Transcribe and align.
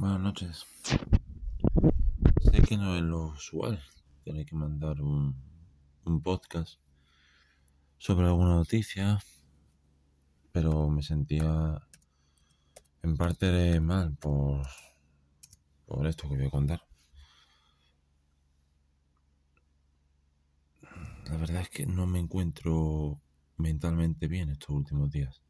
Buenas 0.00 0.20
noches. 0.20 0.66
Sé 2.40 2.62
que 2.62 2.78
no 2.78 2.96
es 2.96 3.02
lo 3.02 3.26
usual 3.26 3.78
tener 4.24 4.46
que 4.46 4.56
mandar 4.56 4.98
un, 5.02 5.36
un 6.06 6.22
podcast 6.22 6.80
sobre 7.98 8.24
alguna 8.24 8.54
noticia, 8.54 9.22
pero 10.52 10.88
me 10.88 11.02
sentía 11.02 11.86
en 13.02 13.14
parte 13.18 13.78
mal 13.80 14.16
por, 14.16 14.66
por 15.84 16.06
esto 16.06 16.30
que 16.30 16.36
voy 16.36 16.46
a 16.46 16.50
contar. 16.50 16.80
La 21.26 21.36
verdad 21.36 21.60
es 21.60 21.68
que 21.68 21.84
no 21.84 22.06
me 22.06 22.20
encuentro 22.20 23.20
mentalmente 23.58 24.28
bien 24.28 24.48
estos 24.48 24.70
últimos 24.70 25.10
días. 25.10 25.42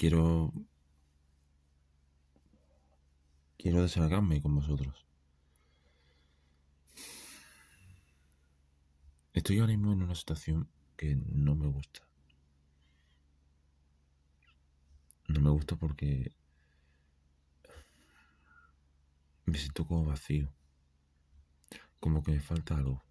Quiero 0.00 0.50
quiero 3.58 3.82
desahogarme 3.82 4.40
con 4.40 4.54
vosotros. 4.54 5.04
Estoy 9.34 9.58
ahora 9.58 9.74
mismo 9.74 9.92
en 9.92 10.00
una 10.04 10.14
situación 10.14 10.70
que 10.96 11.16
no 11.16 11.54
me 11.54 11.66
gusta. 11.66 12.00
No 15.28 15.42
me 15.42 15.50
gusta 15.50 15.76
porque 15.76 16.32
me 19.44 19.58
siento 19.58 19.86
como 19.86 20.06
vacío. 20.06 20.50
Como 21.98 22.22
que 22.22 22.32
me 22.32 22.40
falta 22.40 22.74
algo. 22.74 23.02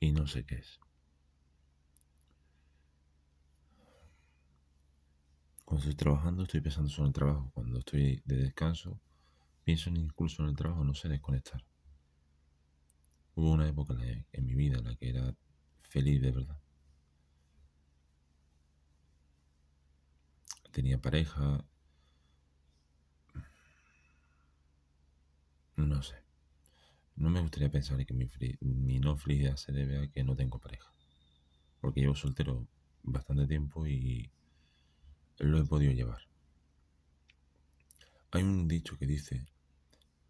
Y 0.00 0.10
no 0.10 0.26
sé 0.26 0.44
qué 0.44 0.56
es. 0.56 0.80
Cuando 5.66 5.80
estoy 5.80 5.96
trabajando 5.96 6.44
estoy 6.44 6.60
pensando 6.60 6.88
solo 6.88 7.06
en 7.06 7.08
el 7.08 7.12
trabajo. 7.12 7.50
Cuando 7.52 7.80
estoy 7.80 8.22
de 8.24 8.36
descanso 8.36 9.00
pienso 9.64 9.90
incluso 9.90 10.44
en 10.44 10.50
el 10.50 10.56
trabajo, 10.56 10.84
no 10.84 10.94
sé 10.94 11.08
desconectar. 11.08 11.66
Hubo 13.34 13.50
una 13.50 13.68
época 13.68 13.94
en 14.32 14.46
mi 14.46 14.54
vida 14.54 14.78
en 14.78 14.84
la 14.84 14.94
que 14.94 15.08
era 15.08 15.34
feliz 15.82 16.22
de 16.22 16.30
verdad. 16.30 16.56
Tenía 20.70 21.00
pareja. 21.00 21.64
No 25.74 26.00
sé. 26.00 26.14
No 27.16 27.28
me 27.28 27.40
gustaría 27.40 27.72
pensar 27.72 28.06
que 28.06 28.14
mi, 28.14 28.28
mi 28.60 29.00
no 29.00 29.16
felicidad 29.16 29.56
se 29.56 29.72
debe 29.72 29.98
a 29.98 30.06
que 30.06 30.22
no 30.22 30.36
tengo 30.36 30.60
pareja. 30.60 30.92
Porque 31.80 32.02
llevo 32.02 32.14
soltero 32.14 32.68
bastante 33.02 33.48
tiempo 33.48 33.84
y 33.84 34.30
lo 35.38 35.58
he 35.58 35.64
podido 35.64 35.92
llevar. 35.92 36.22
Hay 38.30 38.42
un 38.42 38.68
dicho 38.68 38.98
que 38.98 39.06
dice 39.06 39.46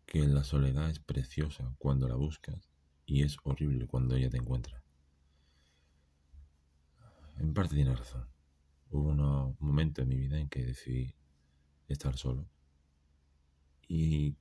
que 0.05 0.27
la 0.27 0.45
soledad 0.45 0.91
es 0.91 0.99
preciosa 1.01 1.75
cuando 1.79 2.09
la 2.09 2.15
buscas 2.15 2.69
y 3.05 3.23
es 3.23 3.37
horrible 3.45 3.87
cuando 3.87 4.17
ella 4.17 4.31
te 4.31 4.37
encuentra. 4.37 4.83
En 7.39 7.53
parte 7.53 7.75
tiene 7.75 7.95
razón. 7.95 8.29
Hubo 8.91 9.11
un 9.11 9.57
momento 9.59 10.03
en 10.03 10.09
mi 10.09 10.17
vida 10.17 10.39
en 10.39 10.49
que 10.49 10.65
decidí 10.65 11.15
estar 11.89 12.17
solo. 12.17 12.49
Y 13.89 14.37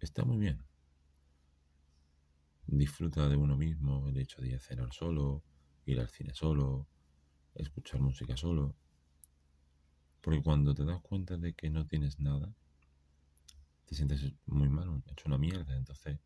está 0.00 0.24
muy 0.24 0.38
bien. 0.38 0.62
Disfruta 2.66 3.28
de 3.28 3.36
uno 3.36 3.56
mismo, 3.56 4.08
el 4.08 4.18
hecho 4.18 4.40
de 4.40 4.58
cenar 4.58 4.92
solo, 4.92 5.42
ir 5.84 6.00
al 6.00 6.08
cine 6.08 6.34
solo, 6.34 6.86
escuchar 7.54 8.00
música 8.00 8.36
solo. 8.36 8.74
Porque 10.26 10.42
cuando 10.42 10.74
te 10.74 10.84
das 10.84 11.00
cuenta 11.02 11.36
de 11.36 11.54
que 11.54 11.70
no 11.70 11.86
tienes 11.86 12.18
nada, 12.18 12.52
te 13.86 13.94
sientes 13.94 14.32
muy 14.46 14.68
mal, 14.68 15.00
hecho 15.06 15.28
una 15.28 15.38
mierda. 15.38 15.76
Entonces 15.76 16.18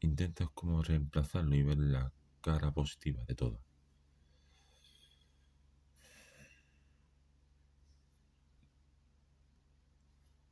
intentas 0.00 0.50
como 0.50 0.82
reemplazarlo 0.82 1.54
y 1.56 1.62
ver 1.62 1.78
la 1.78 2.12
cara 2.42 2.70
positiva 2.70 3.24
de 3.24 3.34
todo. 3.34 3.60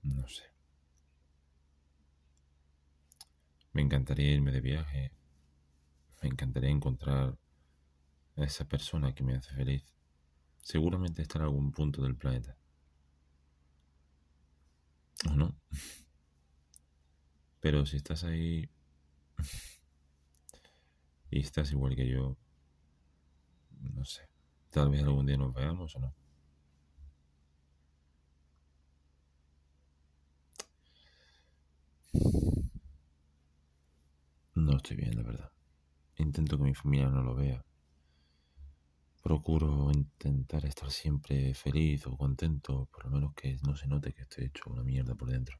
No 0.04 0.26
sé. 0.28 0.44
Me 3.72 3.82
encantaría 3.82 4.30
irme 4.32 4.53
de 4.53 4.60
viaje. 4.60 5.10
Me 6.22 6.28
encantaría 6.28 6.70
encontrar 6.70 7.36
a 8.36 8.44
esa 8.44 8.64
persona 8.64 9.14
que 9.14 9.22
me 9.24 9.34
hace 9.36 9.54
feliz. 9.54 9.84
Seguramente 10.62 11.22
está 11.22 11.38
en 11.38 11.44
algún 11.44 11.72
punto 11.72 12.03
del 12.03 12.16
planeta. 12.16 12.56
¿O 15.28 15.34
no? 15.34 15.54
Pero 17.60 17.84
si 17.84 17.97
estás 17.97 18.25
ahí 18.25 18.69
y 21.31 21.41
estás 21.41 21.72
igual 21.72 21.94
que 21.94 22.09
yo, 22.09 22.37
no 23.94 24.04
sé, 24.04 24.28
tal 24.71 24.91
vez 24.91 25.03
algún 25.03 25.26
día 25.26 25.37
nos 25.37 25.54
veamos 25.54 25.94
o 25.97 26.00
no. 26.00 26.15
No 34.54 34.77
estoy 34.77 34.97
bien, 34.97 35.16
la 35.16 35.22
verdad. 35.22 35.50
Intento 36.16 36.56
que 36.59 36.65
mi 36.65 36.75
familia 36.75 37.09
no 37.09 37.22
lo 37.22 37.34
vea. 37.34 37.65
Procuro 39.40 39.90
intentar 39.90 40.66
estar 40.66 40.90
siempre 40.90 41.54
feliz 41.54 42.06
o 42.06 42.14
contento, 42.14 42.90
por 42.92 43.06
lo 43.06 43.10
menos 43.10 43.32
que 43.32 43.56
no 43.66 43.74
se 43.74 43.88
note 43.88 44.12
que 44.12 44.20
estoy 44.20 44.44
hecho 44.44 44.68
una 44.68 44.82
mierda 44.82 45.14
por 45.14 45.30
dentro. 45.30 45.58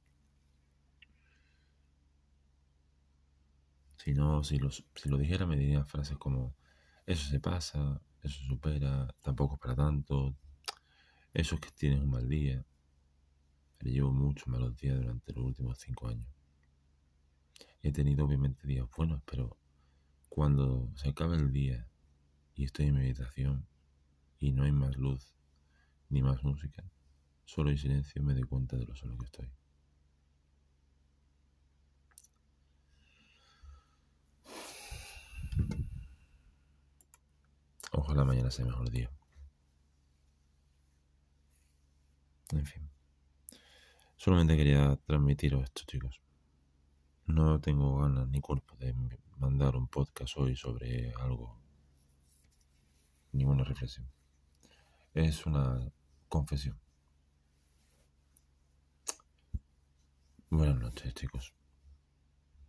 Si 3.96 4.12
no, 4.12 4.44
si, 4.44 4.60
si 4.94 5.08
lo 5.08 5.16
dijera 5.16 5.46
me 5.46 5.56
diría 5.56 5.82
frases 5.86 6.19
como, 6.19 6.54
eso 7.06 7.30
se 7.30 7.40
pasa, 7.40 7.98
eso 8.22 8.44
supera, 8.44 9.08
tampoco 9.22 9.54
es 9.54 9.60
para 9.60 9.76
tanto, 9.76 10.36
eso 11.32 11.54
es 11.54 11.60
que 11.62 11.70
tienes 11.70 12.00
un 12.00 12.10
mal 12.10 12.28
día. 12.28 12.62
Pero 13.78 13.90
llevo 13.90 14.12
muchos 14.12 14.46
malos 14.46 14.76
días 14.76 14.98
durante 14.98 15.32
los 15.32 15.42
últimos 15.42 15.78
cinco 15.78 16.08
años. 16.08 16.28
He 17.82 17.92
tenido 17.92 18.26
obviamente 18.26 18.66
días 18.66 18.86
buenos, 18.94 19.22
pero 19.24 19.56
cuando 20.28 20.92
se 20.96 21.08
acaba 21.08 21.34
el 21.34 21.50
día 21.50 21.88
y 22.54 22.64
estoy 22.64 22.88
en 22.88 22.96
mi 22.96 23.00
habitación 23.00 23.69
y 24.40 24.52
no 24.52 24.64
hay 24.64 24.72
más 24.72 24.96
luz 24.96 25.34
ni 26.08 26.22
más 26.22 26.42
música, 26.42 26.82
solo 27.44 27.70
hay 27.70 27.78
silencio 27.78 28.22
me 28.22 28.34
doy 28.34 28.42
cuenta 28.42 28.76
de 28.76 28.86
lo 28.86 28.96
solo 28.96 29.16
que 29.18 29.26
estoy. 29.26 29.52
Ojalá 37.92 38.24
mañana 38.24 38.50
sea 38.50 38.64
mejor 38.64 38.90
día. 38.90 39.10
En 42.52 42.64
fin. 42.64 42.90
Solamente 44.16 44.56
quería 44.56 44.96
transmitiros 45.06 45.62
esto, 45.64 45.82
chicos. 45.86 46.20
No 47.26 47.60
tengo 47.60 47.98
ganas 48.00 48.28
ni 48.28 48.40
cuerpo 48.40 48.76
de 48.76 48.94
mandar 49.38 49.76
un 49.76 49.86
podcast 49.88 50.36
hoy 50.36 50.56
sobre 50.56 51.12
algo. 51.14 51.60
Ninguna 53.32 53.64
reflexión. 53.64 54.10
Es 55.15 55.44
una 55.44 55.93
confesión. 56.28 56.78
Buenas 60.50 60.76
noches, 60.76 61.15
chicos. 61.15 61.53